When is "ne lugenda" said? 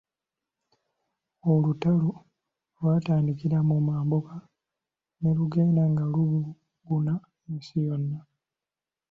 5.21-5.83